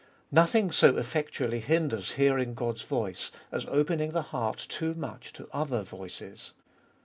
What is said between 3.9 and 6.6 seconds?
the heart too much to other voices.